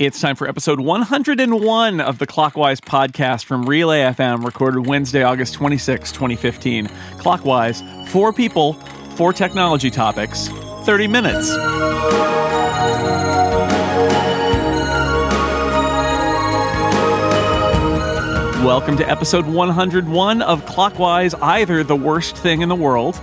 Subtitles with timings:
[0.00, 5.52] It's time for episode 101 of the Clockwise podcast from Relay FM, recorded Wednesday, August
[5.52, 6.86] 26, 2015.
[7.18, 8.72] Clockwise, four people,
[9.16, 10.48] four technology topics,
[10.84, 11.54] 30 minutes.
[18.64, 23.20] Welcome to episode 101 of Clockwise, either the worst thing in the world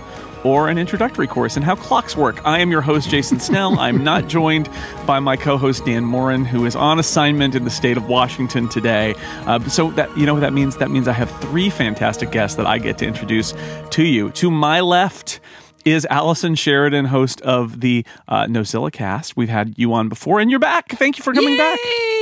[0.48, 2.40] or an introductory course in how clocks work.
[2.46, 3.78] I am your host, Jason Snell.
[3.78, 4.70] I'm not joined
[5.06, 9.14] by my co-host Dan Moren, who is on assignment in the state of Washington today.
[9.46, 10.78] Uh, so that you know what that means?
[10.78, 13.52] That means I have three fantastic guests that I get to introduce
[13.90, 14.30] to you.
[14.30, 15.38] To my left
[15.84, 19.34] is Allison Sheridan, host of the uh, NosillaCast.
[19.36, 20.92] We've had you on before, and you're back.
[20.92, 21.58] Thank you for coming Yay!
[21.58, 21.78] back.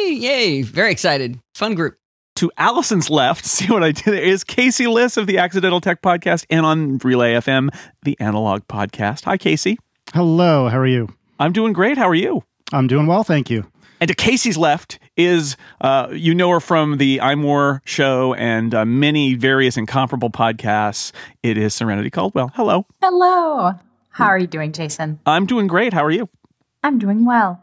[0.08, 0.62] Yay!
[0.62, 1.38] Very excited.
[1.54, 1.96] Fun group.
[2.36, 6.02] To Allison's left, see what I did there, is Casey Liss of the Accidental Tech
[6.02, 7.70] Podcast and on Relay FM,
[8.02, 9.24] the Analog Podcast.
[9.24, 9.78] Hi, Casey.
[10.14, 11.08] Hello, how are you?
[11.40, 11.98] I'm doing great.
[11.98, 12.44] How are you?
[12.72, 13.70] I'm doing well, thank you.
[14.00, 18.84] And to Casey's left is, uh, you know her from the iMore show and uh,
[18.84, 21.12] many various incomparable podcasts.
[21.42, 22.52] It is Serenity Caldwell.
[22.54, 22.86] Hello.
[23.02, 23.72] Hello.
[24.10, 25.18] How are you doing, Jason?
[25.24, 25.94] I'm doing great.
[25.94, 26.28] How are you?
[26.82, 27.62] I'm doing well.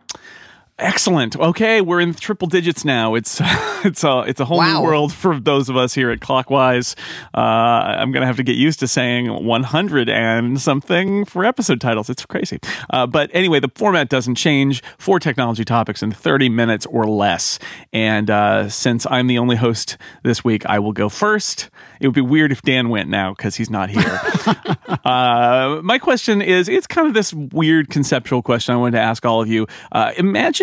[0.79, 1.35] Excellent.
[1.37, 3.13] Okay, we're in triple digits now.
[3.13, 3.39] It's
[3.85, 4.79] it's a it's a whole Wow.
[4.79, 6.95] new world for those of us here at Clockwise.
[7.33, 12.09] Uh, I'm gonna have to get used to saying 100 and something for episode titles.
[12.09, 12.59] It's crazy.
[12.89, 14.81] Uh, but anyway, the format doesn't change.
[14.97, 17.59] Four technology topics in 30 minutes or less.
[17.93, 21.69] And uh, since I'm the only host this week, I will go first.
[21.99, 24.19] It would be weird if Dan went now because he's not here.
[25.05, 29.25] Uh, my question is it's kind of this weird conceptual question I wanted to ask
[29.25, 29.67] all of you.
[29.91, 30.13] Uh,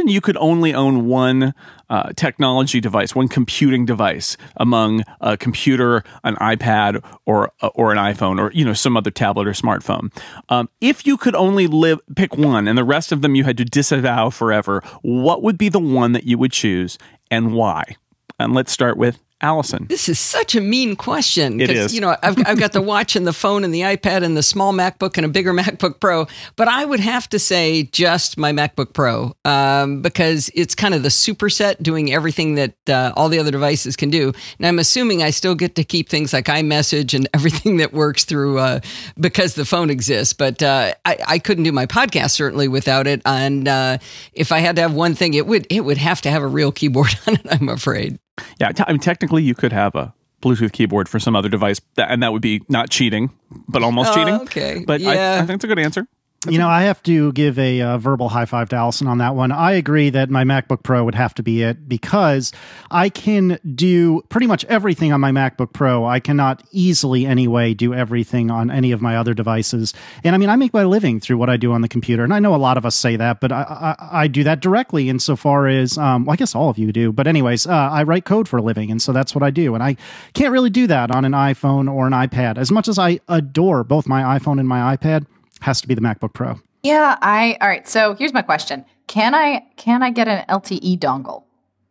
[0.01, 1.55] imagine you could only own one
[1.89, 8.41] uh, technology device, one computing device among a computer, an iPad, or or an iPhone,
[8.41, 10.13] or you know some other tablet or smartphone.
[10.49, 13.57] Um, if you could only live pick one, and the rest of them you had
[13.59, 16.99] to disavow forever, what would be the one that you would choose,
[17.31, 17.97] and why?
[18.39, 19.87] And let's start with Allison.
[19.89, 21.61] This is such a mean question.
[21.61, 21.95] It is.
[21.95, 24.43] You know, I've, I've got the watch and the phone and the iPad and the
[24.43, 28.53] small MacBook and a bigger MacBook Pro, but I would have to say just my
[28.53, 33.39] MacBook Pro um, because it's kind of the superset doing everything that uh, all the
[33.39, 34.33] other devices can do.
[34.59, 38.25] And I'm assuming I still get to keep things like iMessage and everything that works
[38.25, 38.81] through uh,
[39.19, 40.35] because the phone exists.
[40.35, 43.23] But uh, I, I couldn't do my podcast certainly without it.
[43.25, 43.99] And uh,
[44.33, 46.47] if I had to have one thing, it would it would have to have a
[46.47, 47.47] real keyboard on it.
[47.51, 48.19] I'm afraid.
[48.61, 51.81] Yeah, t- I mean, technically, you could have a Bluetooth keyboard for some other device,
[51.97, 53.31] that, and that would be not cheating,
[53.69, 54.35] but almost Oh, cheating.
[54.43, 54.85] okay.
[54.87, 56.07] But I, I think it's a good answer.
[56.49, 59.35] You know, I have to give a uh, verbal high five to Allison on that
[59.35, 59.53] one.
[59.53, 62.51] I agree that my MacBook Pro would have to be it because
[62.91, 66.07] I can do pretty much everything on my MacBook Pro.
[66.07, 69.93] I cannot easily, anyway, do everything on any of my other devices.
[70.25, 72.25] And I mean, I make my living through what I do on the computer.
[72.25, 74.61] And I know a lot of us say that, but I, I, I do that
[74.61, 77.13] directly insofar as, um, well, I guess all of you do.
[77.13, 78.91] But, anyways, uh, I write code for a living.
[78.91, 79.75] And so that's what I do.
[79.75, 79.95] And I
[80.33, 82.57] can't really do that on an iPhone or an iPad.
[82.57, 85.27] As much as I adore both my iPhone and my iPad,
[85.61, 86.61] has to be the MacBook Pro.
[86.83, 87.87] Yeah, I all right.
[87.87, 91.45] So here's my question: Can I can I get an LTE dongle?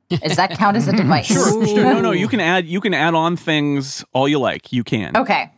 [0.09, 1.27] Does that count as a device?
[1.27, 1.83] Sure, sure.
[1.83, 4.73] No, no, you can add you can add on things all you like.
[4.73, 5.15] You can.
[5.15, 5.51] Okay.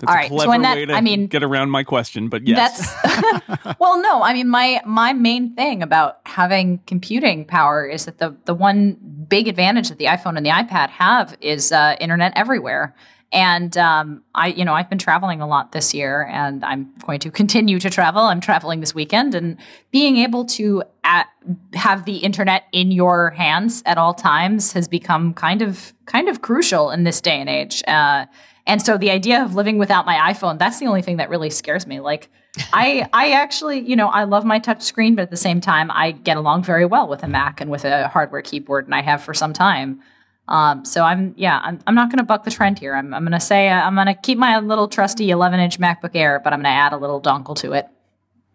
[0.00, 0.28] That's all a right.
[0.28, 2.94] clever So in that, way to I mean, get around my question, but yes.
[3.02, 4.22] That's well, no.
[4.22, 8.96] I mean, my my main thing about having computing power is that the the one
[9.28, 12.94] big advantage that the iPhone and the iPad have is uh, internet everywhere.
[13.30, 17.20] And um, I, you know, I've been traveling a lot this year, and I'm going
[17.20, 18.22] to continue to travel.
[18.22, 19.56] I'm traveling this weekend, and
[19.90, 21.28] being able to at,
[21.74, 26.42] have the internet in your hands at all times has become kind of kind of
[26.42, 27.82] crucial in this day and age.
[27.86, 28.26] Uh,
[28.66, 31.48] and so the idea of living without my iPhone, that's the only thing that really
[31.48, 32.00] scares me.
[32.00, 32.30] Like
[32.72, 35.90] I I actually, you know, I love my touch screen, but at the same time
[35.90, 39.02] I get along very well with a Mac and with a hardware keyboard and I
[39.02, 40.00] have for some time.
[40.48, 42.94] Um, so I'm yeah, I'm, I'm not going to buck the trend here.
[42.94, 45.78] I'm I'm going to say uh, I'm going to keep my little trusty 11 inch
[45.78, 47.88] MacBook Air, but I'm going to add a little dongle to it.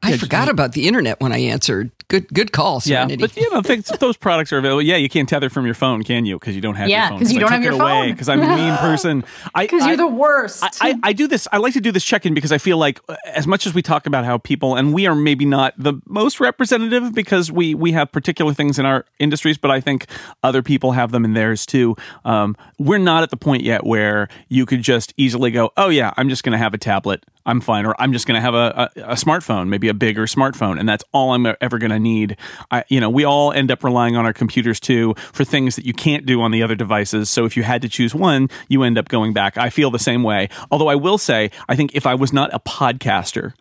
[0.03, 1.91] I forgot about the internet when I answered.
[2.09, 3.15] Good, good call, Serenity.
[3.15, 4.81] Yeah, but you know, things, those products are available.
[4.83, 6.37] Yeah, you can't tether from your phone, can you?
[6.37, 7.19] Because you don't have Yeah, your phone.
[7.19, 8.11] 'cause you I don't took have your it away phone.
[8.11, 9.23] Because I'm a mean person.
[9.55, 10.63] I- Because you're the worst.
[10.63, 11.47] I, I, I do this.
[11.51, 13.73] I like to do this check in because I feel like uh, as much as
[13.73, 17.73] we talk about how people, and we are maybe not the most representative because we
[17.73, 20.05] we have particular things in our industries, but I think
[20.43, 21.95] other people have them in theirs too.
[22.25, 26.13] Um, we're not at the point yet where you could just easily go, oh yeah,
[26.17, 27.23] I'm just going to have a tablet.
[27.45, 30.25] I'm fine, or I'm just going to have a, a, a smartphone, maybe a bigger
[30.25, 32.37] smartphone, and that's all I'm ever going to need.
[32.71, 35.85] I, you know, we all end up relying on our computers too for things that
[35.85, 37.29] you can't do on the other devices.
[37.29, 39.57] So if you had to choose one, you end up going back.
[39.57, 40.49] I feel the same way.
[40.71, 43.53] Although I will say, I think if I was not a podcaster,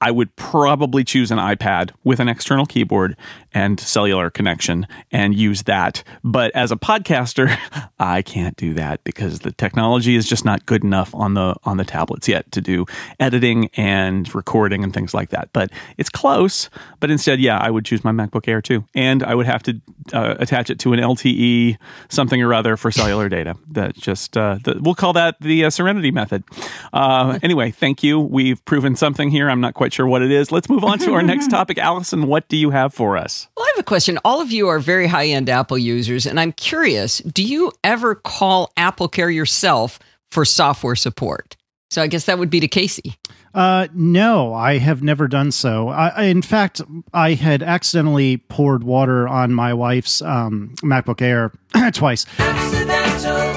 [0.00, 3.16] I would probably choose an iPad with an external keyboard
[3.52, 6.02] and cellular connection and use that.
[6.24, 7.56] But as a podcaster,
[7.98, 11.76] I can't do that because the technology is just not good enough on the on
[11.76, 12.86] the tablets yet to do
[13.18, 15.50] editing and recording and things like that.
[15.52, 16.70] But it's close.
[17.00, 19.80] But instead, yeah, I would choose my MacBook Air too, and I would have to
[20.12, 21.76] uh, attach it to an LTE
[22.08, 23.56] something or other for cellular data.
[23.70, 26.44] That just uh, the, we'll call that the uh, Serenity method.
[26.92, 28.18] Uh, anyway, thank you.
[28.18, 29.50] We've proven something here.
[29.50, 30.50] I'm not quite sure what it is.
[30.52, 31.78] Let's move on to our next topic.
[31.78, 33.48] Allison, what do you have for us?
[33.56, 34.18] Well, I have a question.
[34.24, 38.14] All of you are very high end Apple users, and I'm curious do you ever
[38.14, 39.98] call Apple Care yourself
[40.30, 41.56] for software support?
[41.90, 43.16] So I guess that would be to Casey.
[43.52, 45.88] Uh, no, I have never done so.
[45.88, 46.80] I, in fact,
[47.12, 51.50] I had accidentally poured water on my wife's um, MacBook Air
[51.92, 52.26] twice.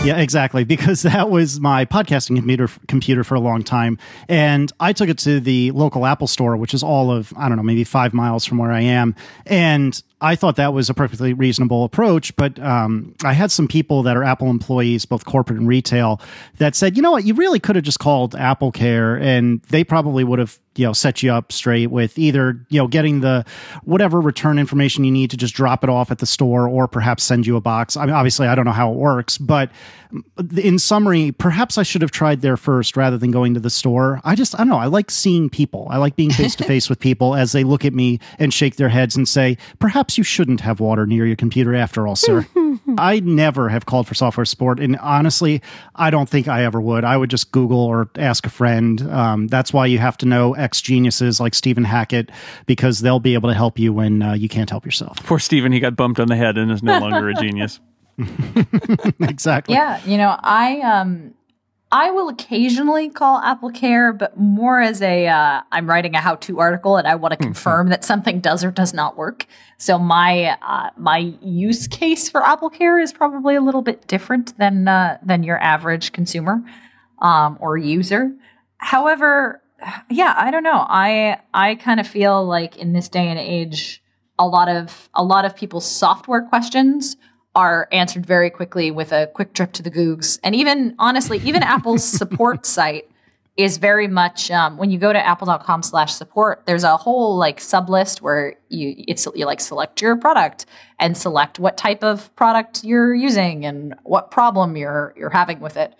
[0.03, 0.65] Yeah, exactly.
[0.65, 3.97] Because that was my podcasting computer computer for a long time,
[4.27, 7.55] and I took it to the local Apple store, which is all of I don't
[7.55, 9.15] know, maybe five miles from where I am,
[9.45, 14.03] and I thought that was a perfectly reasonable approach, but um, I had some people
[14.03, 16.21] that are Apple employees, both corporate and retail,
[16.59, 19.83] that said, you know what, you really could have just called Apple Care, and they
[19.83, 23.45] probably would have you know set you up straight with either you know getting the
[23.83, 27.23] whatever return information you need to just drop it off at the store or perhaps
[27.23, 27.95] send you a box.
[27.95, 29.69] I mean obviously i don't know how it works but
[30.61, 34.21] in summary perhaps i should have tried there first rather than going to the store.
[34.23, 35.87] I just i don't know i like seeing people.
[35.89, 38.75] I like being face to face with people as they look at me and shake
[38.75, 42.45] their heads and say perhaps you shouldn't have water near your computer after all sir.
[42.97, 45.61] I never have called for software support and honestly
[45.95, 47.03] i don't think i ever would.
[47.03, 49.01] I would just google or ask a friend.
[49.09, 52.29] Um, that's why you have to know ex geniuses like Stephen Hackett
[52.65, 55.17] because they'll be able to help you when uh, you can't help yourself.
[55.23, 57.79] Poor Stephen, he got bumped on the head and is no longer a genius.
[59.19, 59.75] exactly.
[59.75, 61.33] Yeah, you know, I um
[61.93, 66.59] I will occasionally call Apple Care, but more as a uh, I'm writing a how-to
[66.59, 67.49] article and I want to mm-hmm.
[67.49, 69.45] confirm that something does or does not work.
[69.77, 74.57] So my uh, my use case for Apple Care is probably a little bit different
[74.57, 76.63] than uh, than your average consumer
[77.19, 78.33] um, or user.
[78.77, 79.61] However,
[80.09, 80.87] yeah, I don't know.
[80.89, 84.01] I I kind of feel like in this day and age,
[84.39, 87.17] a lot of a lot of people's software questions
[87.55, 90.39] are answered very quickly with a quick trip to the Googs.
[90.43, 93.09] And even honestly, even Apple's support site
[93.55, 97.59] is very much um, when you go to apple.com slash support there's a whole like
[97.59, 100.65] sub list where you it's you like select your product
[100.97, 105.77] and select what type of product you're using and what problem you're you're having with
[105.77, 105.93] it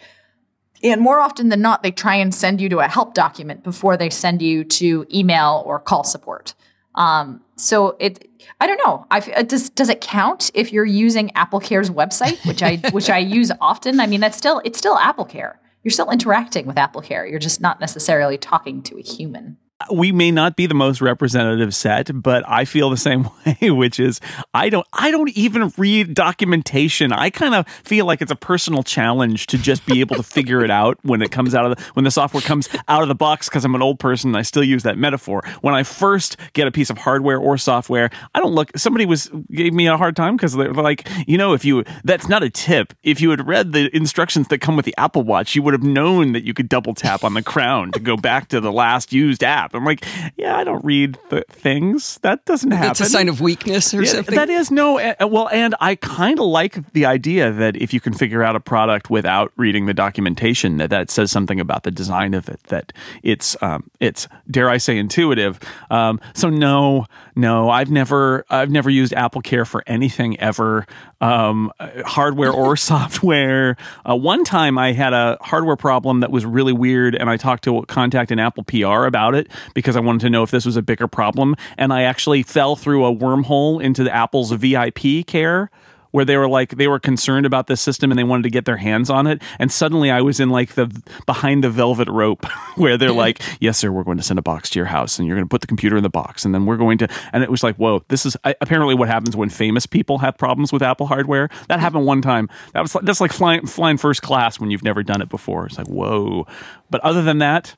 [0.83, 3.95] and more often than not, they try and send you to a help document before
[3.95, 6.53] they send you to email or call support.
[6.95, 8.29] Um, so it,
[8.59, 9.05] I don't know.
[9.11, 13.09] I uh, does does it count if you're using Apple Care's website, which I which
[13.09, 13.99] I use often?
[13.99, 15.59] I mean, that's still it's still Apple Care.
[15.83, 17.25] You're still interacting with Apple Care.
[17.25, 19.57] You're just not necessarily talking to a human
[19.91, 23.99] we may not be the most representative set, but I feel the same way, which
[23.99, 24.19] is
[24.53, 27.11] I don't I don't even read documentation.
[27.11, 30.63] I kind of feel like it's a personal challenge to just be able to figure
[30.63, 33.15] it out when it comes out of the when the software comes out of the
[33.15, 35.43] box because I'm an old person and I still use that metaphor.
[35.61, 39.29] When I first get a piece of hardware or software, I don't look somebody was
[39.51, 42.49] gave me a hard time because they're like, you know, if you that's not a
[42.49, 42.93] tip.
[43.03, 45.83] If you had read the instructions that come with the Apple Watch, you would have
[45.83, 49.13] known that you could double tap on the crown to go back to the last
[49.13, 49.72] used app.
[49.73, 50.05] I'm like,
[50.37, 52.19] yeah, I don't read the things.
[52.19, 52.91] That doesn't happen.
[52.91, 54.35] It's a sign of weakness or yeah, something.
[54.35, 54.99] That is no.
[54.99, 58.55] Uh, well, and I kind of like the idea that if you can figure out
[58.55, 62.61] a product without reading the documentation, that that says something about the design of it.
[62.65, 62.93] That
[63.23, 65.59] it's um, it's dare I say intuitive.
[65.89, 67.05] Um, so no,
[67.35, 70.85] no, I've never I've never used Apple Care for anything ever,
[71.23, 71.71] um,
[72.05, 73.77] hardware or software.
[74.07, 77.63] Uh, one time I had a hardware problem that was really weird, and I talked
[77.63, 80.75] to contact an Apple PR about it because I wanted to know if this was
[80.75, 81.55] a bigger problem.
[81.77, 85.71] And I actually fell through a wormhole into the Apple's VIP care
[86.13, 88.65] where they were like they were concerned about this system and they wanted to get
[88.65, 89.41] their hands on it.
[89.59, 90.87] And suddenly i was in like the
[91.25, 94.69] behind the velvet rope where they're like yes sir we're going to send a box
[94.71, 96.65] to your house and you're going to put the computer in the box and then
[96.65, 99.85] we're going to and it was like whoa this is apparently what happens when famous
[99.85, 102.49] people have problems with apple hardware that happened one time.
[102.73, 105.65] That was that's like flying flying first class when you've never done it before.
[105.65, 106.47] It's like whoa.
[106.89, 107.75] But other than that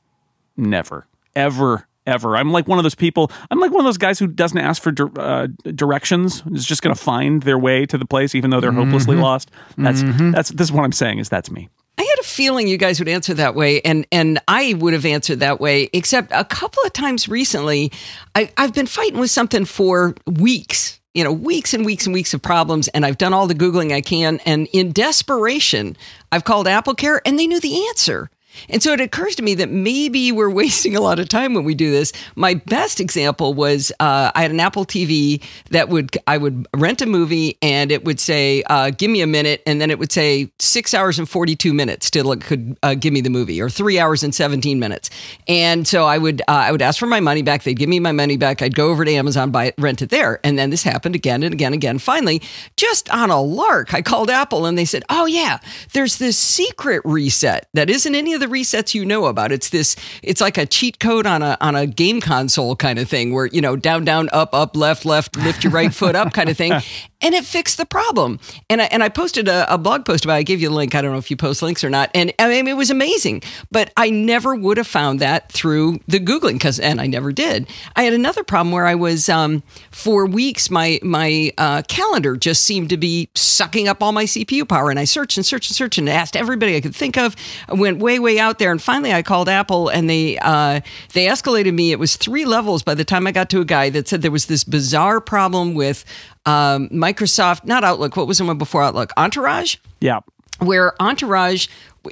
[0.58, 2.36] never ever ever.
[2.38, 3.32] I'm like one of those people.
[3.50, 6.44] I'm like one of those guys who doesn't ask for uh, directions.
[6.52, 8.84] Is just going to find their way to the place, even though they're mm-hmm.
[8.84, 9.52] hopelessly lost.
[9.78, 10.32] That's mm-hmm.
[10.32, 11.20] that's this is what I'm saying.
[11.20, 11.70] Is that's me.
[11.98, 15.06] I had a feeling you guys would answer that way, and and I would have
[15.06, 15.90] answered that way.
[15.94, 17.92] Except a couple of times recently,
[18.36, 21.00] I, I've been fighting with something for weeks.
[21.14, 23.94] You know, weeks and weeks and weeks of problems, and I've done all the googling
[23.94, 24.42] I can.
[24.46, 25.96] And in desperation,
[26.30, 28.30] I've called Apple Care, and they knew the answer.
[28.70, 31.64] And so it occurs to me that maybe we're wasting a lot of time when
[31.64, 32.14] we do this.
[32.36, 37.02] My best example was uh, I had an Apple TV that would I would rent
[37.02, 40.12] a movie and it would say, uh, "Give me a minute," and then it would
[40.12, 43.62] say six hours and forty two minutes till it could uh, give me the movie,
[43.62, 45.10] or three hours and seventeen minutes.
[45.48, 47.64] And so I would uh, I would ask for my money back.
[47.64, 48.62] They'd give me my money back.
[48.62, 51.44] I'd go over to Amazon, buy it, rent it there, and then this happened again
[51.44, 52.00] and again and again.
[52.00, 52.42] Finally,
[52.78, 55.60] just on a lark, I called Apple and they said, "Oh yeah,
[55.94, 59.52] there's this secret reset that isn't any of the resets you know about.
[59.52, 59.96] It's this.
[60.24, 63.48] It's like a cheat code on a on a game console kind of thing, where
[63.48, 66.58] you know down down up up left left lift your right foot up kind of
[66.58, 66.74] thing."
[67.22, 68.40] And it fixed the problem.
[68.70, 70.40] And I, and I posted a, a blog post about it.
[70.40, 70.96] I gave you a link.
[70.96, 72.12] I don't know if you post links or not.
[72.14, 73.42] And I mean, it was amazing.
[73.72, 77.68] But I never would have found that through the Googling because, and I never did.
[77.96, 82.64] I had another problem where I was, um, for weeks, my, my uh, calendar just
[82.64, 84.90] seemed to be sucking up all my CPU power.
[84.90, 87.36] And I searched and searched and searched and asked everybody I could think of.
[87.70, 88.72] I went way, way out there.
[88.72, 90.82] And finally I called Apple and they, uh,
[91.14, 91.92] they escalated me.
[91.92, 94.32] It was three levels by the time I got to a guy that said there
[94.32, 96.04] was this bizarre problem with
[96.46, 98.16] um, Microsoft, not Outlook.
[98.16, 99.12] What was the one before Outlook?
[99.18, 99.78] Entourage.
[100.00, 100.20] Yeah.
[100.60, 101.68] Where Entourage,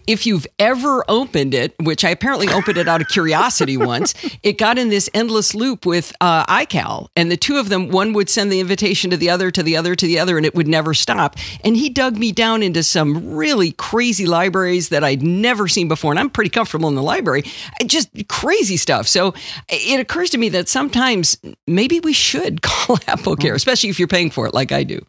[0.07, 4.57] if you've ever opened it, which I apparently opened it out of curiosity once, it
[4.57, 8.29] got in this endless loop with uh, iCal, and the two of them, one would
[8.29, 10.67] send the invitation to the other, to the other, to the other, and it would
[10.67, 11.35] never stop.
[11.63, 16.11] And he dug me down into some really crazy libraries that I'd never seen before,
[16.11, 17.43] and I'm pretty comfortable in the library,
[17.85, 19.07] just crazy stuff.
[19.07, 19.33] So
[19.69, 24.07] it occurs to me that sometimes maybe we should call Apple Care, especially if you're
[24.07, 25.05] paying for it, like I do.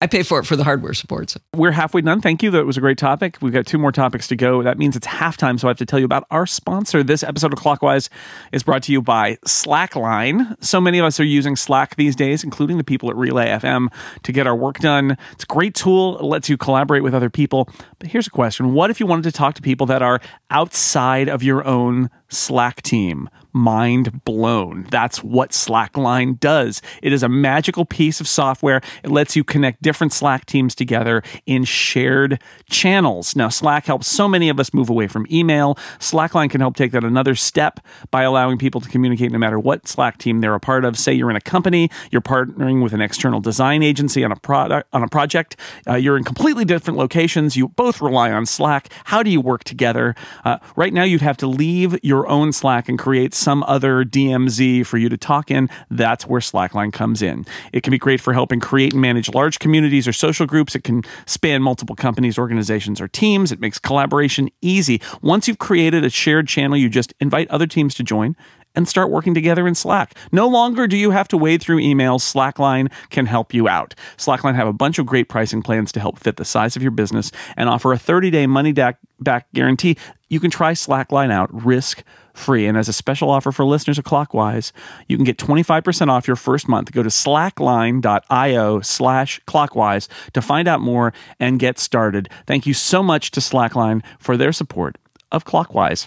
[0.00, 1.30] I pay for it for the hardware support.
[1.30, 1.40] So.
[1.56, 2.20] We're halfway done.
[2.20, 2.52] Thank you.
[2.52, 3.36] That was a great topic.
[3.40, 4.62] We've got two more topics to go.
[4.62, 7.02] That means it's halftime, so I have to tell you about our sponsor.
[7.02, 8.08] This episode of Clockwise
[8.52, 10.56] is brought to you by Slackline.
[10.62, 13.88] So many of us are using Slack these days, including the people at Relay FM,
[14.22, 15.16] to get our work done.
[15.32, 16.16] It's a great tool.
[16.18, 17.68] It lets you collaborate with other people.
[17.98, 21.28] But here's a question What if you wanted to talk to people that are outside
[21.28, 23.28] of your own Slack team?
[23.58, 24.86] mind blown.
[24.90, 26.80] That's what Slackline does.
[27.02, 28.80] It is a magical piece of software.
[29.02, 33.36] It lets you connect different Slack teams together in shared channels.
[33.36, 35.74] Now, Slack helps so many of us move away from email.
[35.98, 37.80] Slackline can help take that another step
[38.10, 40.96] by allowing people to communicate no matter what Slack team they're a part of.
[40.96, 44.88] Say you're in a company, you're partnering with an external design agency on a product
[44.92, 45.56] on a project.
[45.86, 47.56] Uh, you're in completely different locations.
[47.56, 48.88] You both rely on Slack.
[49.04, 50.14] How do you work together?
[50.44, 54.86] Uh, right now, you'd have to leave your own Slack and create some other DMZ
[54.86, 57.44] for you to talk in, that's where Slackline comes in.
[57.72, 60.74] It can be great for helping create and manage large communities or social groups.
[60.74, 63.52] It can span multiple companies, organizations, or teams.
[63.52, 65.02] It makes collaboration easy.
[65.20, 68.34] Once you've created a shared channel, you just invite other teams to join
[68.78, 70.14] and start working together in Slack.
[70.30, 72.20] No longer do you have to wade through emails.
[72.20, 73.92] Slackline can help you out.
[74.16, 76.92] Slackline have a bunch of great pricing plans to help fit the size of your
[76.92, 79.96] business and offer a 30-day money back guarantee.
[80.28, 82.04] You can try Slackline out risk
[82.34, 82.66] free.
[82.66, 84.72] And as a special offer for listeners of Clockwise,
[85.08, 86.92] you can get 25% off your first month.
[86.92, 92.28] Go to slackline.io slash clockwise to find out more and get started.
[92.46, 94.98] Thank you so much to Slackline for their support
[95.32, 96.06] of Clockwise.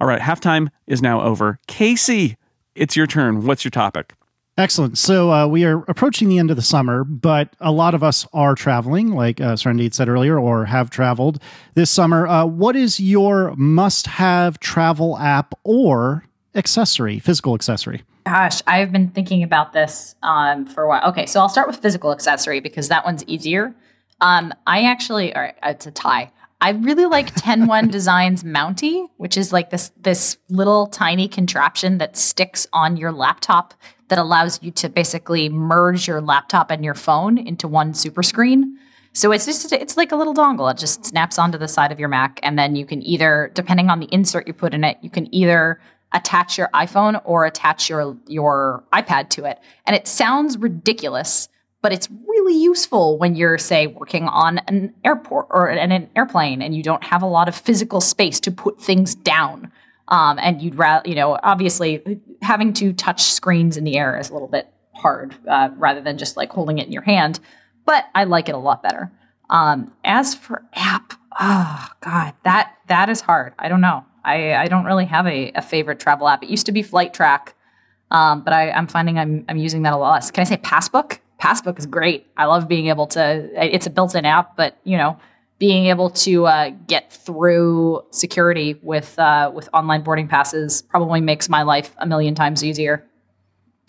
[0.00, 1.58] All right, halftime is now over.
[1.66, 2.36] Casey,
[2.74, 3.46] it's your turn.
[3.46, 4.14] What's your topic?
[4.56, 4.96] Excellent.
[4.98, 8.24] So uh, we are approaching the end of the summer, but a lot of us
[8.32, 11.42] are traveling, like uh, Serenity said earlier, or have traveled
[11.74, 12.26] this summer.
[12.28, 18.04] Uh, what is your must-have travel app or accessory, physical accessory?
[18.26, 21.08] Gosh, I've been thinking about this um, for a while.
[21.08, 23.74] Okay, so I'll start with physical accessory because that one's easier.
[24.20, 26.30] Um, I actually, all right, it's a tie.
[26.64, 32.16] I really like 101 Designs Mountie, which is like this this little tiny contraption that
[32.16, 33.74] sticks on your laptop
[34.08, 38.78] that allows you to basically merge your laptop and your phone into one super screen.
[39.12, 40.70] So it's just it's like a little dongle.
[40.70, 43.90] It just snaps onto the side of your Mac, and then you can either, depending
[43.90, 45.78] on the insert you put in it, you can either
[46.14, 49.58] attach your iPhone or attach your your iPad to it.
[49.84, 51.46] And it sounds ridiculous,
[51.84, 56.62] but it's really useful when you're say working on an airport or in an airplane
[56.62, 59.70] and you don't have a lot of physical space to put things down.
[60.08, 62.02] Um, and you'd rather, you know, obviously
[62.40, 66.16] having to touch screens in the air is a little bit hard uh, rather than
[66.16, 67.38] just like holding it in your hand.
[67.84, 69.12] But I like it a lot better.
[69.50, 73.52] Um, as for app, oh god, that that is hard.
[73.58, 74.06] I don't know.
[74.24, 76.42] I, I don't really have a, a favorite travel app.
[76.42, 77.54] It used to be Flight Track,
[78.10, 80.30] um, but I, I'm finding I'm I'm using that a lot less.
[80.30, 81.20] Can I say Passbook?
[81.44, 82.26] Passbook is great.
[82.38, 83.50] I love being able to.
[83.54, 85.18] It's a built-in app, but you know,
[85.58, 91.50] being able to uh, get through security with uh, with online boarding passes probably makes
[91.50, 93.04] my life a million times easier.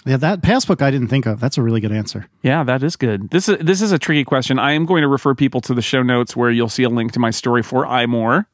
[0.05, 1.39] Yeah, that passbook I didn't think of.
[1.39, 2.27] That's a really good answer.
[2.43, 3.29] Yeah, that is good.
[3.29, 4.59] This is this is a tricky question.
[4.59, 7.13] I am going to refer people to the show notes where you'll see a link
[7.13, 8.47] to my story for iMore.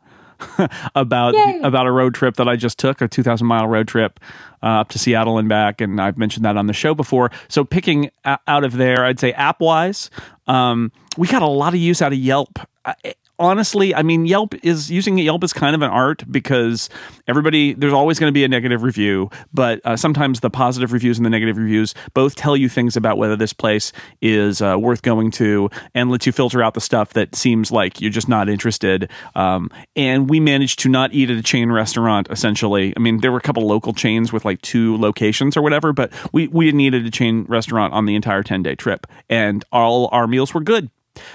[0.95, 1.59] about Yay.
[1.63, 4.19] about a road trip that I just took, a 2,000 mile road trip
[4.63, 7.31] uh, up to Seattle and back, and I've mentioned that on the show before.
[7.47, 10.09] So picking a- out of there, I'd say app wise,
[10.47, 12.59] um, we got a lot of use out of Yelp.
[12.85, 12.93] Uh,
[13.41, 16.89] honestly, I mean, Yelp is using Yelp is kind of an art because
[17.27, 21.17] everybody there's always going to be a negative review, but uh, sometimes the positive reviews
[21.17, 25.01] and the negative reviews both tell you things about whether this place is uh, worth
[25.01, 28.47] going to and lets you filter out the stuff that seems like you're just not
[28.47, 29.09] interested.
[29.35, 32.27] Um, and we managed to not eat at a chain restaurant.
[32.29, 35.91] Essentially, I mean, there were a couple local chains with like two locations or whatever,
[35.91, 39.07] but we we didn't eat at a chain restaurant on the entire ten day trip,
[39.29, 40.89] and all our meals were good.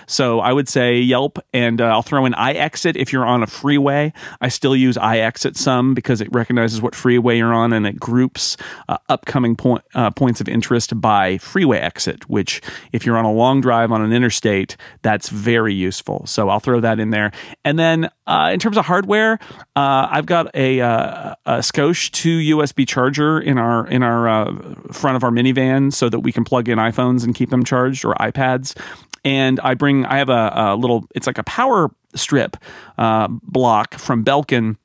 [0.06, 3.46] So I would say Yelp, and uh, I'll throw in iExit if you're on a
[3.46, 4.12] freeway.
[4.40, 8.56] I still use iExit some because it recognizes what freeway you're on and it groups
[8.88, 12.28] uh, upcoming point, uh, points of interest by freeway exit.
[12.28, 16.26] Which, if you're on a long drive on an interstate, that's very useful.
[16.26, 17.32] So I'll throw that in there.
[17.64, 19.38] And then uh, in terms of hardware,
[19.76, 24.54] uh, I've got a, uh, a Scosche 2 USB charger in our in our
[24.92, 28.04] front of our minivan so that we can plug in iPhones and keep them charged
[28.04, 28.74] or iPads
[29.26, 32.56] and I bring I have a, a little it's like a power strip
[32.96, 34.76] uh, block from Belkin.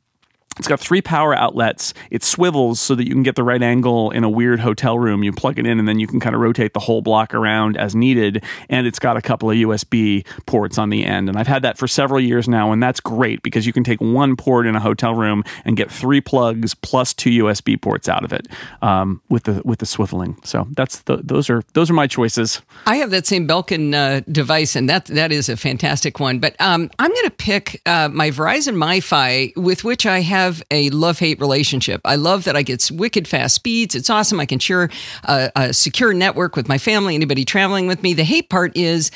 [0.58, 1.94] It's got three power outlets.
[2.10, 5.24] It swivels so that you can get the right angle in a weird hotel room.
[5.24, 7.78] You plug it in, and then you can kind of rotate the whole block around
[7.78, 8.44] as needed.
[8.70, 11.30] And it's got a couple of USB ports on the end.
[11.30, 14.02] And I've had that for several years now, and that's great because you can take
[14.02, 18.26] one port in a hotel room and get three plugs plus two USB ports out
[18.26, 18.48] of it
[18.82, 20.46] um, with the with the swiveling.
[20.46, 22.62] So that's the those are those are my choices.
[22.86, 26.40] I have that same Belkin uh, device, and that that is a fantastic one.
[26.40, 30.90] But um, I'm going to pick uh, my Verizon MiFi, with which I have a
[30.90, 32.02] love hate relationship.
[32.06, 33.96] I love that I get wicked fast speeds.
[33.96, 34.40] It's awesome.
[34.40, 34.90] I can share
[35.24, 38.14] a, a secure network with my family, anybody traveling with me.
[38.14, 39.12] The hate part is.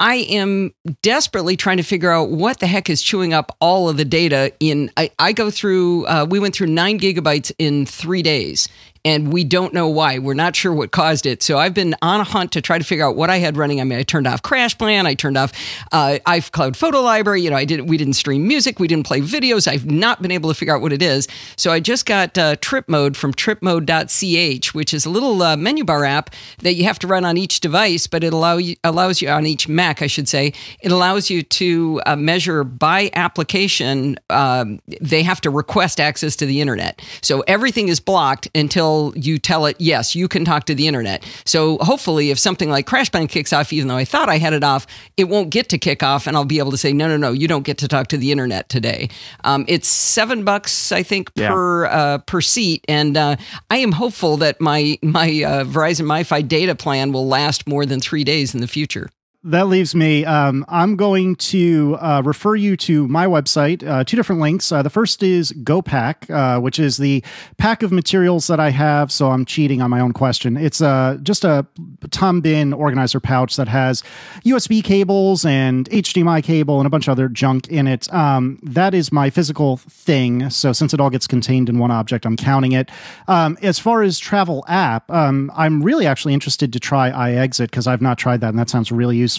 [0.00, 3.96] I am desperately trying to figure out what the heck is chewing up all of
[3.96, 4.90] the data in.
[4.96, 8.68] I, I go through, uh, we went through nine gigabytes in three days
[9.04, 10.18] and we don't know why.
[10.18, 11.42] We're not sure what caused it.
[11.42, 13.80] So I've been on a hunt to try to figure out what I had running.
[13.80, 15.52] I mean, I turned off CrashPlan, I turned off
[15.92, 17.42] uh, iCloud Photo Library.
[17.42, 17.86] You know, I didn't.
[17.86, 18.78] We didn't stream music.
[18.78, 19.68] We didn't play videos.
[19.68, 21.28] I've not been able to figure out what it is.
[21.56, 26.04] So I just got uh, TripMode from TripMode.ch, which is a little uh, menu bar
[26.04, 29.28] app that you have to run on each device, but it allow you, allows you
[29.28, 30.54] on each Mac, I should say.
[30.80, 34.16] It allows you to uh, measure by application.
[34.30, 37.02] Um, they have to request access to the internet.
[37.20, 41.24] So everything is blocked until you tell it, yes, you can talk to the internet.
[41.44, 44.64] So hopefully, if something like CrashPlan kicks off, even though I thought I had it
[44.64, 47.16] off, it won't get to kick off, and I'll be able to say, no, no,
[47.16, 49.08] no, you don't get to talk to the internet today.
[49.44, 51.48] Um, it's seven bucks, I think, Yeah.
[51.50, 53.36] per uh, per seat, and uh,
[53.70, 58.00] I am hopeful that my my uh, Verizon MiFi data plan will last more than
[58.00, 59.08] three days in the future.
[59.46, 60.24] That leaves me.
[60.24, 63.86] Um, I'm going to uh, refer you to my website.
[63.86, 64.72] Uh, two different links.
[64.72, 67.22] Uh, the first is GoPack, uh, which is the
[67.58, 69.12] pack of materials that I have.
[69.12, 70.56] So I'm cheating on my own question.
[70.56, 71.66] It's uh, just a
[72.10, 74.02] Tom Bihn organizer pouch that has
[74.46, 78.10] USB cables and HDMI cable and a bunch of other junk in it.
[78.14, 80.48] Um, that is my physical thing.
[80.48, 82.90] So since it all gets contained in one object, I'm counting it.
[83.28, 87.86] Um, as far as travel app, um, I'm really actually interested to try iExit because
[87.86, 89.33] I've not tried that, and that sounds really useful.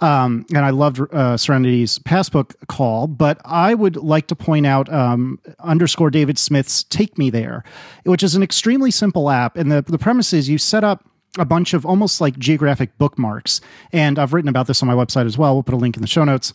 [0.00, 4.92] Um, and I loved uh, Serenity's Passbook call, but I would like to point out
[4.92, 7.64] um, underscore David Smith's Take Me There,
[8.04, 9.56] which is an extremely simple app.
[9.56, 13.60] And the, the premise is you set up a bunch of almost like geographic bookmarks.
[13.92, 15.54] And I've written about this on my website as well.
[15.54, 16.52] We'll put a link in the show notes.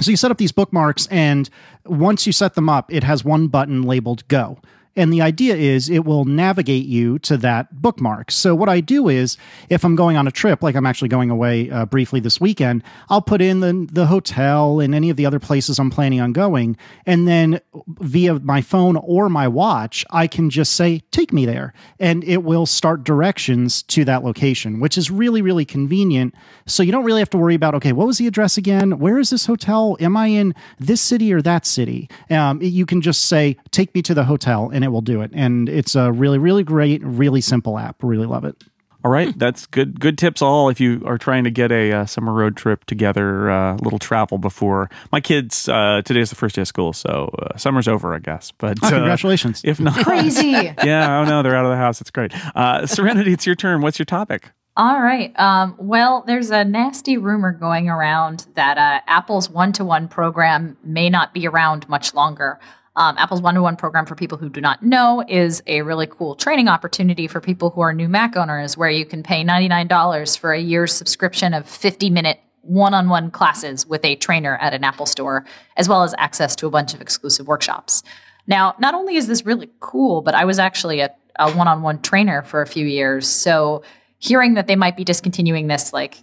[0.00, 1.50] So you set up these bookmarks, and
[1.84, 4.58] once you set them up, it has one button labeled Go.
[4.96, 8.30] And the idea is it will navigate you to that bookmark.
[8.32, 9.36] So, what I do is
[9.68, 12.82] if I'm going on a trip, like I'm actually going away uh, briefly this weekend,
[13.08, 16.32] I'll put in the, the hotel and any of the other places I'm planning on
[16.32, 16.76] going.
[17.06, 21.72] And then via my phone or my watch, I can just say, take me there.
[22.00, 26.34] And it will start directions to that location, which is really, really convenient.
[26.66, 28.98] So, you don't really have to worry about, okay, what was the address again?
[28.98, 29.96] Where is this hotel?
[30.00, 32.08] Am I in this city or that city?
[32.28, 35.30] Um, you can just say, take me to the hotel and it will do it.
[35.34, 38.02] And it's a really, really great, really simple app.
[38.02, 38.62] Really love it.
[39.02, 39.98] All right, that's good.
[39.98, 43.50] Good tips all if you are trying to get a uh, summer road trip together,
[43.50, 45.70] uh, little travel before my kids.
[45.70, 48.50] Uh, today is the first day of school, so uh, summer's over, I guess.
[48.50, 49.62] But Oh, uh, congratulations.
[49.64, 50.50] if not, Crazy.
[50.84, 52.02] yeah, oh no, they're out of the house.
[52.02, 52.32] It's great.
[52.54, 53.80] Uh, Serenity, it's your turn.
[53.80, 54.50] What's your topic?
[54.76, 55.32] All right.
[55.38, 60.76] Um, well, there's a nasty rumor going around that uh, Apple's one to one program
[60.84, 62.60] may not be around much longer.
[62.96, 66.06] Um, Apple's one to one program, for people who do not know, is a really
[66.06, 70.38] cool training opportunity for people who are new Mac owners where you can pay $99
[70.38, 75.06] for a year's subscription of 50 minute one-on-one classes with a trainer at an Apple
[75.06, 78.02] store, as well as access to a bunch of exclusive workshops.
[78.46, 82.42] Now, not only is this really cool, but I was actually a, a one-on-one trainer
[82.42, 83.28] for a few years.
[83.28, 83.82] So
[84.18, 86.18] hearing that they might be discontinuing this, like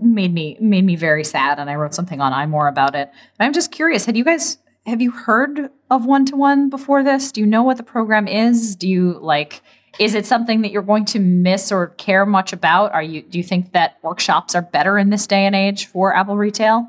[0.00, 3.10] made me made me very sad and I wrote something on iMore about it.
[3.38, 7.02] And I'm just curious, had you guys have you heard of one to one before
[7.02, 7.32] this?
[7.32, 8.76] Do you know what the program is?
[8.76, 9.62] Do you like
[10.00, 12.92] is it something that you're going to miss or care much about?
[12.92, 16.14] Are you do you think that workshops are better in this day and age for
[16.14, 16.86] Apple retail?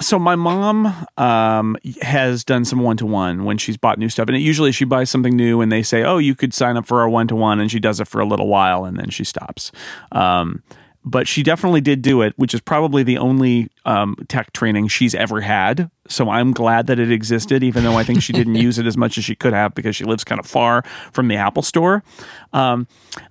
[0.00, 4.28] so my mom um, has done some one to one when she's bought new stuff,
[4.28, 6.86] and it, usually she buys something new, and they say, "Oh, you could sign up
[6.86, 9.10] for our one to one," and she does it for a little while, and then
[9.10, 9.72] she stops.
[10.12, 10.62] Um,
[11.04, 15.14] but she definitely did do it, which is probably the only um, tech training she's
[15.14, 15.90] ever had.
[16.08, 18.96] So I'm glad that it existed, even though I think she didn't use it as
[18.96, 22.02] much as she could have because she lives kind of far from the Apple Store.
[22.52, 22.86] Um,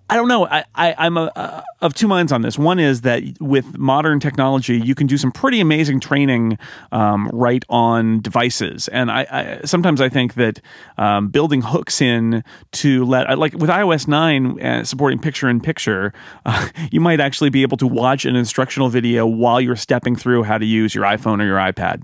[0.08, 0.46] I don't know.
[0.46, 2.60] I, am of two minds on this.
[2.60, 6.60] One is that with modern technology, you can do some pretty amazing training
[6.92, 10.62] um, right on devices, and I, I sometimes I think that
[11.00, 16.14] um, building hooks in to let like with iOS nine uh, supporting picture in picture,
[16.46, 20.44] uh, you might actually be able to watch an instructional video while you're stepping through
[20.44, 22.04] how to use your iPhone or your iPad.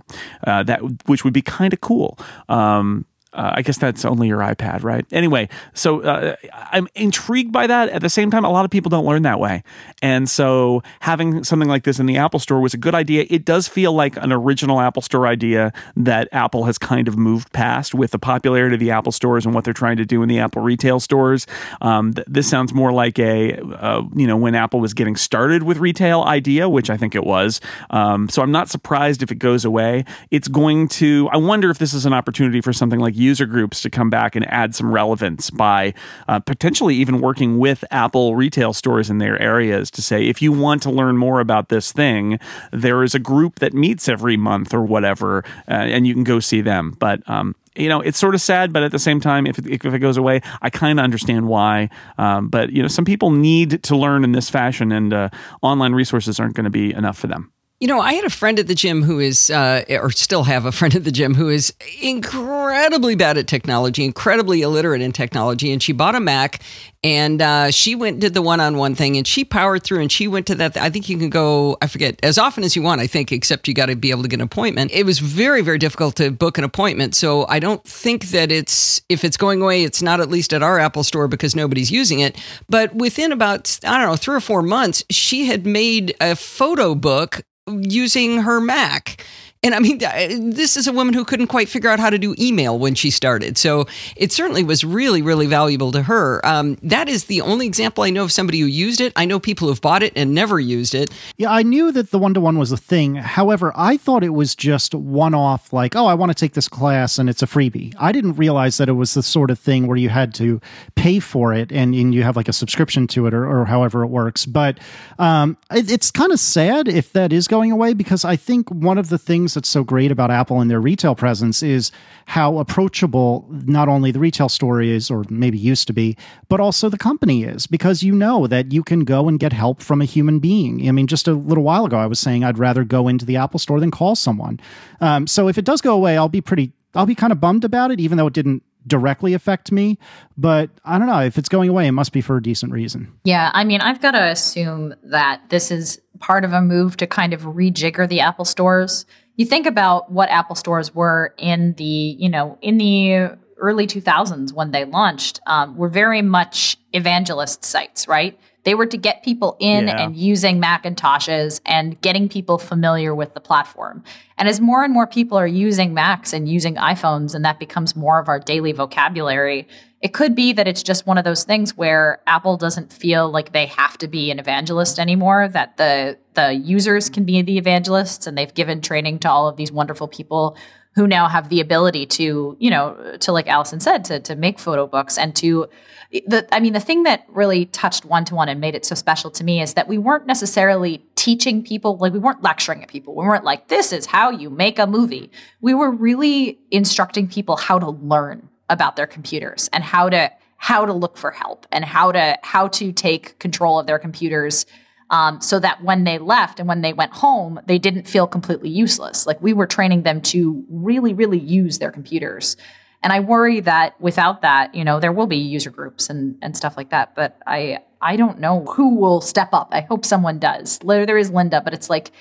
[0.62, 2.18] Uh, that which would be kind of cool.
[2.50, 5.06] Um, uh, I guess that's only your iPad, right?
[5.12, 7.90] Anyway, so uh, I'm intrigued by that.
[7.90, 9.64] At the same time, a lot of people don't learn that way.
[10.02, 13.26] And so having something like this in the Apple Store was a good idea.
[13.30, 17.54] It does feel like an original Apple Store idea that Apple has kind of moved
[17.54, 20.30] past with the popularity of the Apple stores and what they're trying to do in
[20.30, 21.48] the Apple retail stores.
[21.82, 25.64] Um, th- this sounds more like a, uh, you know, when Apple was getting started
[25.64, 27.62] with retail idea, which I think it was.
[27.92, 30.04] Um, so I'm not surprised if it goes away.
[30.32, 33.82] It's going to, I wonder if this is an opportunity for something like user groups
[33.82, 35.94] to come back and add some relevance by
[36.28, 40.52] uh, potentially even working with Apple retail stores in their areas to say, if you
[40.52, 42.40] want to learn more about this thing,
[42.72, 46.40] there is a group that meets every month or whatever, uh, and you can go
[46.40, 46.96] see them.
[47.00, 49.66] But um, you know, it's sort of sad, but at the same time, if it,
[49.68, 51.90] if it goes away, I kind of understand why.
[52.18, 55.30] Um, but you know, some people need to learn in this fashion, and uh,
[55.62, 57.52] online resources aren't going to be enough for them.
[57.82, 60.66] You know, I had a friend at the gym who is, uh, or still have
[60.66, 65.72] a friend at the gym who is incredibly bad at technology, incredibly illiterate in technology.
[65.72, 66.62] And she bought a Mac
[67.04, 70.46] and uh, she went did the one-on-one thing and she powered through and she went
[70.46, 73.08] to that i think you can go i forget as often as you want i
[73.08, 75.78] think except you got to be able to get an appointment it was very very
[75.78, 79.84] difficult to book an appointment so i don't think that it's if it's going away
[79.84, 82.38] it's not at least at our apple store because nobody's using it
[82.70, 86.94] but within about i don't know three or four months she had made a photo
[86.94, 87.42] book
[87.80, 89.24] using her Mac.
[89.64, 92.34] And I mean, this is a woman who couldn't quite figure out how to do
[92.40, 93.60] email when she started.
[93.60, 96.44] So it certainly was really, really valuable to her.
[96.44, 99.14] Um, that is the only example I know of somebody who used it.
[99.16, 101.12] I know people who've bought it and never used it.
[101.38, 103.14] Yeah, I knew that the one to one was a thing.
[103.14, 106.68] However, I thought it was just one off, like, oh, I want to take this
[106.68, 107.94] class and it's a freebie.
[108.00, 110.60] I didn't realize that it was the sort of thing where you had to
[110.96, 114.02] pay for it and, and you have like a subscription to it or, or however
[114.04, 114.48] it works.
[114.48, 114.80] But
[115.20, 118.98] um, it, it's kind of sad if that is going away because I think one
[118.98, 121.92] of the things things that's so great about Apple and their retail presence is
[122.26, 126.16] how approachable not only the retail store is, or maybe used to be,
[126.50, 129.82] but also the company is, because you know that you can go and get help
[129.82, 130.88] from a human being.
[130.88, 133.38] I mean, just a little while ago, I was saying I'd rather go into the
[133.38, 134.60] Apple store than call someone.
[135.02, 137.66] Um, so if it does go away, I'll be pretty, I'll be kind of bummed
[137.66, 139.98] about it, even though it didn't directly affect me.
[140.38, 141.20] But I don't know.
[141.20, 143.12] If it's going away, it must be for a decent reason.
[143.24, 143.52] Yeah.
[143.54, 147.34] I mean, I've got to assume that this is part of a move to kind
[147.34, 149.06] of rejigger the Apple stores
[149.42, 154.54] you think about what Apple stores were in the, you know, in the early 2000s
[154.54, 158.40] when they launched, um, were very much evangelist sites, right?
[158.64, 160.02] They were to get people in yeah.
[160.02, 164.04] and using Macintoshes and getting people familiar with the platform.
[164.38, 167.96] And as more and more people are using Macs and using iPhones, and that becomes
[167.96, 169.68] more of our daily vocabulary,
[170.02, 173.52] it could be that it's just one of those things where Apple doesn't feel like
[173.52, 178.26] they have to be an evangelist anymore, that the the users can be the evangelists
[178.26, 180.56] and they've given training to all of these wonderful people
[180.96, 184.60] who now have the ability to, you know, to like Allison said, to to make
[184.60, 185.68] photo books and to
[186.12, 188.96] the I mean the thing that really touched one to one and made it so
[188.96, 192.90] special to me is that we weren't necessarily teaching people like we weren't lecturing at
[192.90, 193.16] people.
[193.16, 195.32] We weren't like this is how you make a movie.
[195.62, 200.86] We were really instructing people how to learn about their computers and how to how
[200.86, 204.66] to look for help and how to how to take control of their computers
[205.12, 208.70] um, so that when they left and when they went home they didn't feel completely
[208.70, 209.28] useless.
[209.28, 212.58] Like we were training them to really really use their computers.
[213.04, 216.58] And i worry that without that you know there will be user groups and and
[216.58, 217.14] stuff like that.
[217.14, 219.70] But i i don't know who will step up.
[219.72, 220.80] I hope someone does.
[220.80, 222.12] There is Lynda but it's like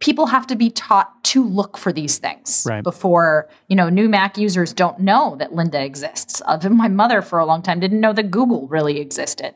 [0.00, 2.82] people have to be taught to look for these things Right.
[2.82, 6.42] before you know new mac users don't know that Lynda exists.
[6.44, 9.54] Uh, my mother for a long time didn't know that google really existed.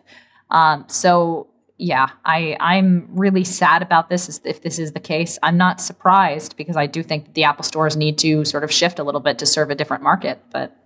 [0.50, 5.56] Um, so yeah i i'm really sad about this if this is the case i'm
[5.56, 9.04] not surprised because i do think the apple stores need to sort of shift a
[9.04, 10.76] little bit to serve a different market but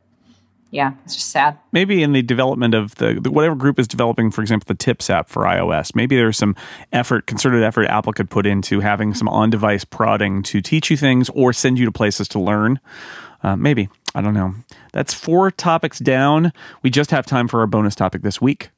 [0.70, 4.31] yeah it's just sad maybe in the development of the, the whatever group is developing,
[4.31, 6.55] for example, the Tips app for iOS, maybe there's some
[6.92, 11.29] effort, concerted effort Apple could put into having some on-device prodding to teach you things
[11.31, 12.81] or send you to places to learn.
[13.42, 14.55] Uh, maybe I don't know.
[14.92, 16.53] That's four topics down.
[16.83, 18.70] We just have time for our bonus topic this week.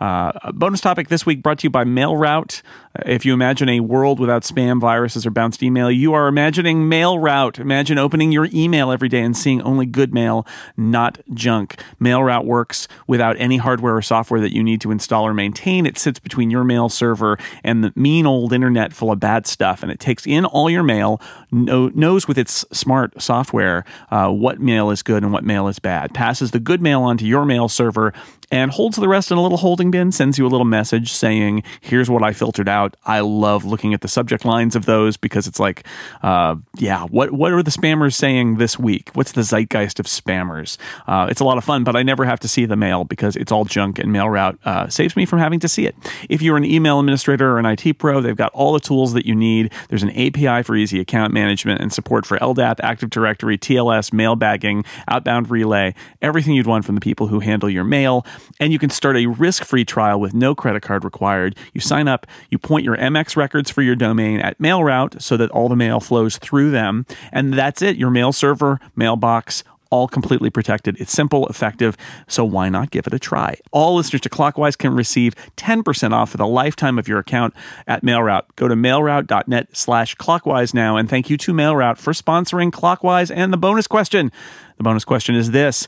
[0.00, 2.62] Uh, bonus topic this week brought to you by MailRoute.
[3.06, 7.58] If you imagine a world without spam, viruses, or bounced email, you are imagining MailRoute.
[7.58, 11.82] Imagine opening your email every day and seeing only good mail, not junk.
[12.00, 15.86] MailRoute works without any hardware or software that you need to install or maintain.
[15.86, 19.82] It sits between your mail server and the mean old internet full of bad stuff,
[19.82, 21.18] and it takes in all your mail,
[21.50, 25.78] know, knows with its smart software uh, what mail is good and what mail is
[25.78, 28.12] bad, passes the good mail onto your mail server,
[28.52, 31.62] and holds the rest in a little holding bin, sends you a little message saying,
[31.80, 32.81] Here's what I filtered out.
[33.04, 35.84] I love looking at the subject lines of those because it's like,
[36.22, 39.10] uh, yeah, what, what are the spammers saying this week?
[39.14, 40.76] What's the zeitgeist of spammers?
[41.06, 43.36] Uh, it's a lot of fun, but I never have to see the mail because
[43.36, 45.94] it's all junk and MailRoute uh, saves me from having to see it.
[46.28, 49.26] If you're an email administrator or an IT pro, they've got all the tools that
[49.26, 49.72] you need.
[49.88, 54.36] There's an API for easy account management and support for LDAP, Active Directory, TLS, mail
[54.36, 58.26] bagging, outbound relay, everything you'd want from the people who handle your mail.
[58.60, 61.56] And you can start a risk free trial with no credit card required.
[61.72, 65.50] You sign up, you point your MX records for your domain at MailRoute so that
[65.50, 67.06] all the mail flows through them.
[67.30, 67.96] And that's it.
[67.96, 70.98] Your mail server, mailbox, all completely protected.
[70.98, 73.56] It's simple, effective, so why not give it a try?
[73.70, 77.54] All listeners to Clockwise can receive 10% off for the lifetime of your account
[77.86, 78.44] at MailRoute.
[78.56, 83.52] Go to mailroute.net slash clockwise now, and thank you to MailRoute for sponsoring Clockwise and
[83.52, 84.32] the bonus question.
[84.78, 85.86] The bonus question is this.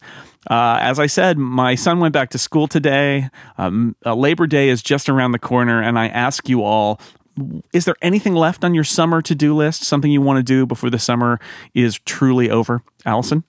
[0.50, 3.30] Uh, as I said, my son went back to school today.
[3.56, 7.00] Um, uh, Labor Day is just around the corner, and I ask you all
[7.72, 9.82] is there anything left on your summer to do list?
[9.82, 11.40] Something you want to do before the summer
[11.74, 12.82] is truly over?
[13.04, 13.42] Allison,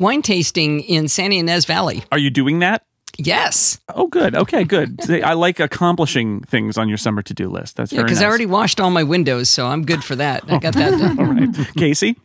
[0.00, 2.04] Wine tasting in Santa Ynez Valley.
[2.12, 2.84] are you doing that?
[3.18, 3.80] Yes.
[3.92, 4.36] Oh, good.
[4.36, 5.10] Okay, good.
[5.24, 7.76] I like accomplishing things on your summer to do list.
[7.76, 8.24] That's Yeah, because nice.
[8.24, 10.44] I already washed all my windows, so I'm good for that.
[10.48, 10.58] I oh.
[10.60, 11.18] got that done.
[11.18, 11.74] All right.
[11.76, 12.16] Casey,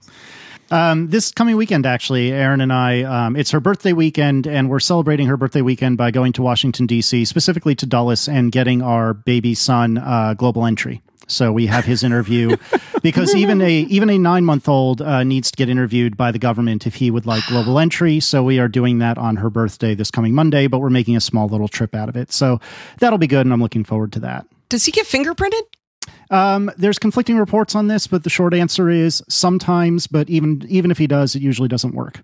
[0.71, 4.80] Um, this coming weekend, actually, Erin and I, um, it's her birthday weekend, and we're
[4.80, 9.13] celebrating her birthday weekend by going to Washington, D.C., specifically to Dulles, and getting our
[9.13, 11.02] baby son uh, global entry.
[11.28, 12.58] So we have his interview
[13.02, 16.39] because even a even a nine month old uh, needs to get interviewed by the
[16.39, 18.19] government if he would like global entry.
[18.19, 21.21] So we are doing that on her birthday this coming Monday, but we're making a
[21.21, 22.32] small little trip out of it.
[22.32, 22.60] So
[22.99, 24.45] that'll be good, and I'm looking forward to that.
[24.69, 25.62] Does he get fingerprinted?
[26.29, 30.07] Um, there's conflicting reports on this, but the short answer is sometimes.
[30.07, 32.23] But even even if he does, it usually doesn't work.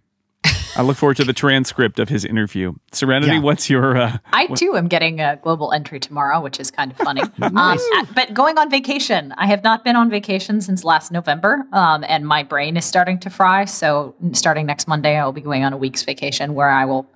[0.75, 2.73] I look forward to the transcript of his interview.
[2.93, 3.39] Serenity, Yeah.
[3.39, 3.97] what's your?
[3.97, 7.21] Uh, I too am getting a global entry tomorrow, which is kind of funny.
[7.41, 11.65] um, uh, but going on vacation, I have not been on vacation since last November,
[11.73, 13.65] um, and my brain is starting to fry.
[13.65, 17.09] So starting next Monday, I will be going on a week's vacation where I will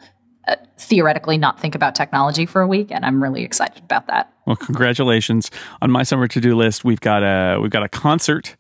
[0.48, 4.33] uh, theoretically not think about technology for a week, and I'm really excited about that.
[4.46, 5.50] Well, congratulations
[5.82, 6.84] on my summer to do list.
[6.84, 8.56] We've got a we've got a concert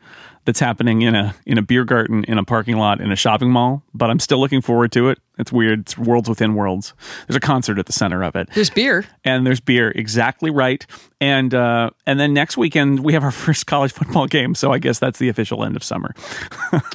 [0.45, 3.49] that's happening in a in a beer garden in a parking lot in a shopping
[3.49, 3.83] mall.
[3.93, 5.19] But I'm still looking forward to it.
[5.39, 5.79] It's weird.
[5.81, 6.93] It's worlds within worlds.
[7.27, 8.49] There's a concert at the center of it.
[8.53, 9.05] There's beer.
[9.25, 9.91] and there's beer.
[9.95, 10.85] Exactly right.
[11.19, 14.53] And uh, and then next weekend we have our first college football game.
[14.53, 16.13] So I guess that's the official end of summer.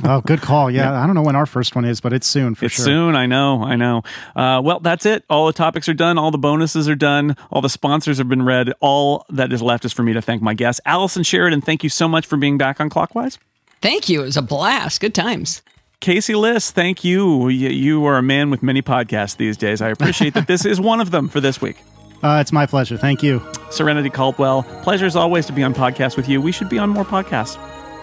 [0.04, 0.70] Oh, good call.
[0.70, 2.84] Yeah, I don't know when our first one is, but it's soon for It's sure.
[2.84, 3.16] soon.
[3.16, 3.62] I know.
[3.62, 4.02] I know.
[4.34, 5.24] Uh, well, that's it.
[5.28, 6.18] All the topics are done.
[6.18, 7.36] All the bonuses are done.
[7.50, 8.72] All the sponsors have been read.
[8.80, 11.60] All that is left is for me to thank my guest, Allison Sheridan.
[11.60, 13.38] Thank you so much for being back on Clockwise.
[13.82, 14.22] Thank you.
[14.22, 15.00] It was a blast.
[15.00, 15.62] Good times.
[16.00, 17.48] Casey Liss, thank you.
[17.48, 19.82] You are a man with many podcasts these days.
[19.82, 21.76] I appreciate that this is one of them for this week.
[22.22, 22.96] Uh, it's my pleasure.
[22.96, 23.42] Thank you.
[23.70, 26.40] Serenity Caldwell, pleasure as always to be on podcast with you.
[26.40, 27.58] We should be on more podcasts.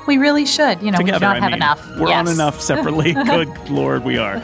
[0.07, 0.81] We really should.
[0.81, 1.53] You know, we don't I have mean.
[1.53, 1.97] enough.
[1.97, 3.13] We're on enough separately.
[3.25, 4.35] Good Lord, we are.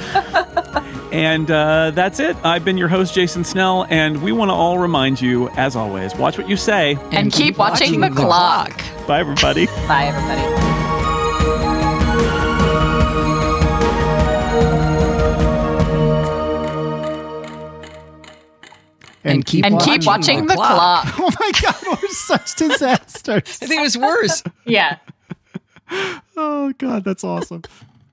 [1.12, 2.36] and uh, that's it.
[2.44, 6.16] I've been your host, Jason Snell, and we want to all remind you, as always,
[6.16, 6.98] watch what you say.
[7.12, 8.76] And, keep, watching, the, clock.
[9.08, 9.68] Bye, everybody.
[9.88, 11.11] Bye, everybody.
[19.24, 21.08] And keep And keep watching the clock.
[21.20, 23.44] Oh my God, we're such disasters.
[23.62, 24.44] I think it was worse.
[24.66, 24.98] Yeah.
[26.38, 27.64] Oh God, that's awesome.